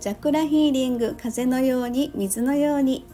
[0.00, 3.04] チャクラヒーリング風のように水のように。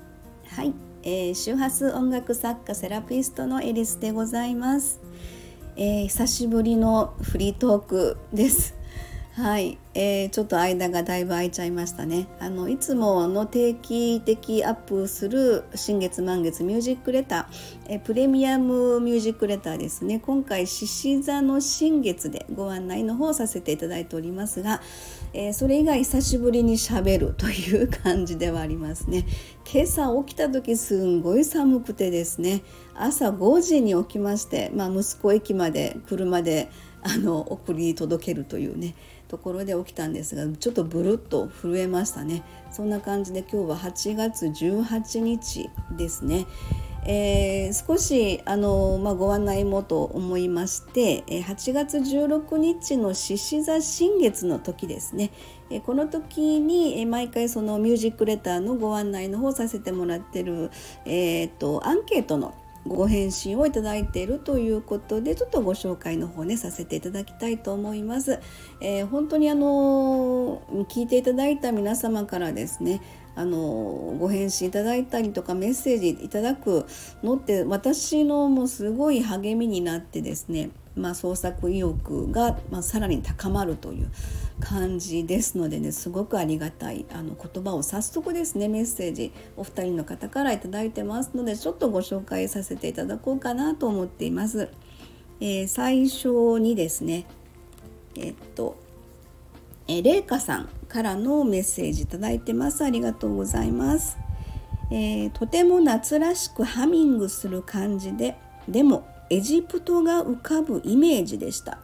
[0.47, 0.73] はい、
[1.03, 5.01] えー、周波数音楽作家セラピストのエリスでございます、
[5.75, 8.77] えー、久しぶりのフリートークです。
[9.35, 12.27] はい、えー、ちょっと間がだいぶ空いちゃいましたね。
[12.41, 20.21] あのいつもの定期的アップする新月満月ミュージックレター、えー、プレミアムミュージックレターですね。
[20.21, 24.81] 今回獅子座の新月でご案内の方させていただいておりますが、
[25.39, 29.27] えー、それ以外久しぶりにしゃべるという感じではありますね。
[29.71, 32.63] 今朝起きた時すんごい寒くてですね。
[32.95, 36.71] 朝5時に起きまして、まあ、息子駅まで車で
[37.03, 38.95] あの送り届けるというね
[39.29, 42.43] ところで起きたんですがちょっとブルッと震えましたね。
[42.73, 45.69] そんな感じで今日は8月18日
[45.99, 46.47] ですね。
[47.09, 55.31] えー、少しあの、まあ、ご案内もと思いまして8月16日の獅子座新月の時ですね
[55.85, 60.71] この時に毎回そのミュージックレターのご案内の方させてもらってる、
[61.05, 62.55] えーとアンケートの
[62.89, 68.39] ご返信をいただいているということでちょっとご紹介の方ねさせていただきたいと思います。
[68.81, 73.01] えー、本当にあの聞いていただいた皆様からですね
[73.37, 76.87] あのご返信いただいたりとかメッセージいただく
[77.23, 84.11] のって私のもうすごい励みになってですねまあ、創作意欲が、まあ、さらに高まるという
[84.61, 94.71] 感じですのでねすごくありがたいあの言葉を早速ですねメッセージお二人の方から頂いてますのでちょっとご紹介させていただこうかなと思っています。
[95.39, 97.27] えー、最初にですね
[98.17, 98.79] えっと
[99.87, 102.85] えれいかさんからのメッセージ頂いてます。
[102.85, 104.17] ありがとうございます、
[104.91, 111.79] えー、とても夏らしくハミングする感じででもエジプトが浮かぶイメージでした。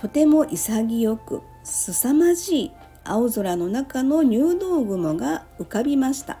[0.00, 2.70] とても潔く凄まじい
[3.04, 6.38] 青空の中の入道雲が浮かびました。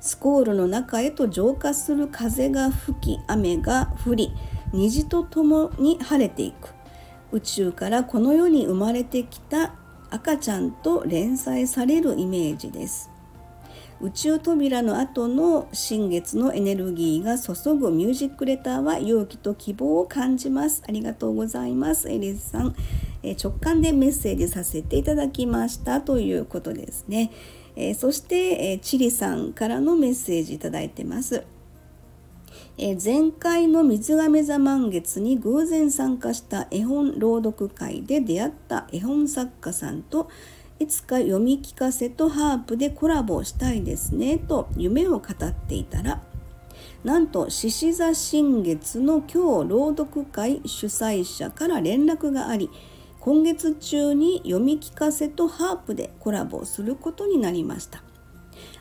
[0.00, 4.32] スコールの中へと浄化する風が吹き雨が降り
[4.72, 6.68] 虹とともに晴れていく。
[7.32, 9.74] 宇宙からこの世に生まれてきた
[10.10, 13.10] 赤ちゃんと連載されるイメージです。
[14.02, 20.82] 宇宙扉の後の新月のエネルギーが注ぐミュージックレターは勇気と希望を感じます。
[20.88, 22.10] ありがとうございます。
[22.10, 22.74] エリスさん、
[23.22, 27.30] え直感でメッセージさせていただきましたということですね、
[27.76, 31.44] えそして、えチリさんからのメッセージいただいてます。
[32.78, 40.30] え前回の水亀座満月に偶然参加した絵本朗読会で出会った絵本作家さんと
[40.78, 46.22] いつか読み聞かせとハープでコラボしたいですねと夢を語っていたら
[47.04, 52.70] なんと獅子座新月の今日朗読会主催者から連絡があり
[53.20, 58.02] 今月中に読み聞かせとハープでコラボすることになりました。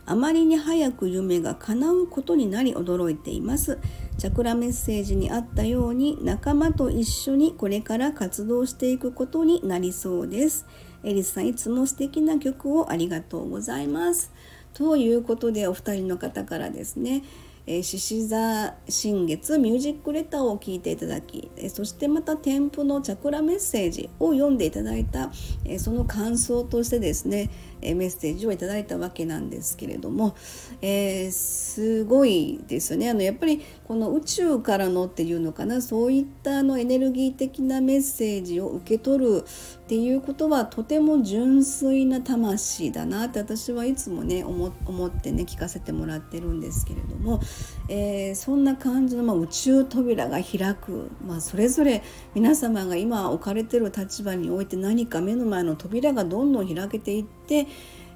[0.05, 3.79] あまりに早く夢が叶うことになり驚いています
[4.17, 10.65] チャクラメッセージにあったように仲間と一緒にこれから活動していくことになりそうです
[11.03, 14.33] エリスさんいつも素敵な曲をありがとうございます。
[14.73, 17.23] ということでお二人の方からですね
[17.69, 25.31] 獅子座新月ミュージックレターを聞いていただきそしてまた添付のチャクラメッセージを読んでいただいた
[25.77, 30.35] その感想としてですねメッセージをいただいたわけなんですけれども、
[30.81, 33.09] えー、すごいですよね。
[33.09, 39.45] あのやっぱりこの宇宙からのっていうのかなそういったあのエネルギー的なメッセージを受け取る
[39.89, 47.41] っていうことはとても純粋な魂だなって私はいつもね思ってね聞かせてもらってるんですけれども、
[47.87, 52.03] えー、そんな感じの、まあ、宇宙扉が開く、まあ、それぞれ
[52.35, 57.65] 皆様が今置かれてる立場において何か目の前の扉がどんどん開けていって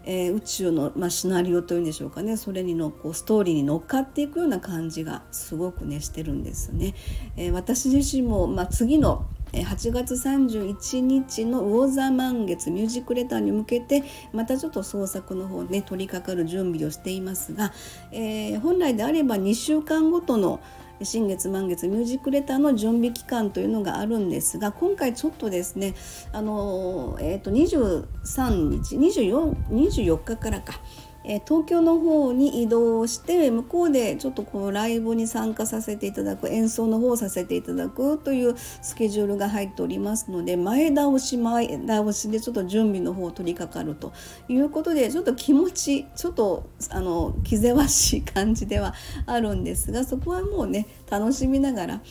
[0.05, 6.93] えー、宇宙の、まあ、シナリオというんでしょうかねそれにのこうストーリーに乗っかっていくような感じがすごくねしてるんですね。
[7.37, 17.71] えー、私自身も、ま、次の8月31日の魚座満月ミュージックレターに向けてまたちょっと創作の方ね取り掛かる準備をしていますが、
[18.11, 20.59] えー、本来であれば2週間ごとの
[21.01, 25.93] 新月満月ミュージックレターの準備期間というのがあるんですが今回ちょっとですね
[26.31, 30.79] あの、えー、と23日 24, 24日からか
[31.25, 44.11] え東京の方に移動して向こうでちょっとこうライブに参加させていただく演奏の方をさせていただくというスケジュールが入っておりますので前倒し前倒しでちょっと準備の方を取り掛かると
[44.49, 48.93] いうことでちょっと気持ちちょっとあの気ぜわしい感じでは
[49.25, 52.01] あるんですがそこはもうね楽しみながら、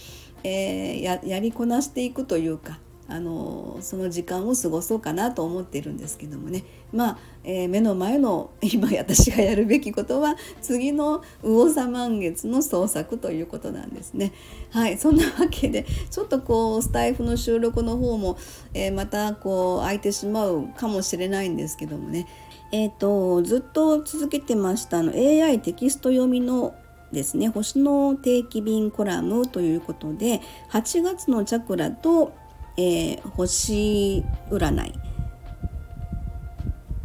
[0.43, 14.33] えー、ややりこなしていくというかあのその時間を過ごそうかなと思っているんですけどもねまあ、えー、目の前の今私がやるべきことは次の魚座満月の創作ということなんですね。
[14.71, 18.39] はいそんなわけでちょっとこうスタイフの収録の方も、
[18.73, 22.27] えー、またこう空いてしまうかもしれないんですけどもね
[22.75, 26.75] えーと、ずっと続けてましたの AI テキスト読みの
[27.13, 30.41] ですね星の定期便コラムということで
[30.71, 32.33] 8月のチャクラと
[32.77, 34.93] えー、星占い、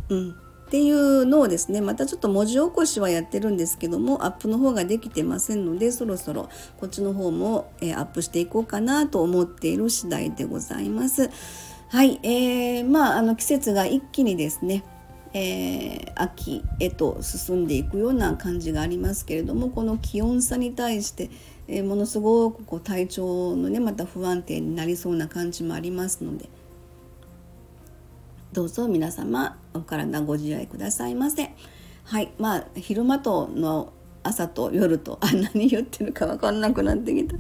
[0.10, 0.32] うん、
[0.68, 11.30] っていうのをですねまたちょっと文字起こしはやってるんですけどもアップの方ができてませんのでそろそろこっちの方も、えー、アップしていこうかなと思っている次第でございます。
[11.90, 14.84] はい、えー、まああの季節が一気にですね
[15.38, 21.30] えー、秋へと進んでいくような感じがありますけれどもこの気温差に対して、
[21.68, 26.50] えー、ものすごくこう体調のねまた不安定になりそうな感じもありますので
[28.52, 31.54] どうぞ皆様お体ご自愛くださいませ。
[32.06, 33.94] はいまあ昼間との
[34.28, 35.18] 朝と夜と。
[35.22, 37.36] あ何言ってるか分かんなくなってきた。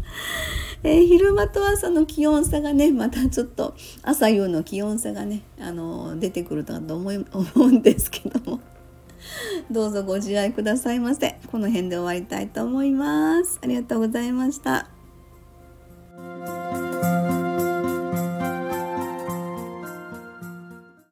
[0.83, 8.59] えー、昼間と朝の気温差がねまたちょっと朝夕の気温差がねあの出てくると思い 思うんですけども。
[9.69, 11.39] どうぞご自愛くださいませ。
[11.51, 13.59] この辺で終わりたいと思います。
[13.61, 14.96] ありがとうございました。